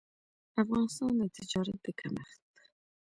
[0.61, 2.41] افغانستان د تجارت د کمښت